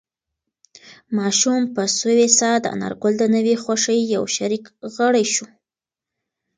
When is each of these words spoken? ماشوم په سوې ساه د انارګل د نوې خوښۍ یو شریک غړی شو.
ماشوم 1.17 1.61
په 1.75 1.83
سوې 1.99 2.27
ساه 2.39 2.55
د 2.63 2.65
انارګل 2.75 3.13
د 3.19 3.23
نوې 3.35 3.55
خوښۍ 3.63 3.99
یو 4.15 4.23
شریک 4.35 4.63
غړی 4.97 5.25
شو. 5.33 5.47